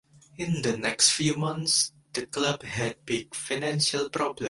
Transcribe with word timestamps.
In 0.39 0.63
the 0.63 0.75
next 0.77 1.11
few 1.11 1.35
months 1.35 1.91
the 2.13 2.25
club 2.25 2.63
had 2.63 3.05
big 3.05 3.35
financial 3.35 4.09
problems. 4.09 4.39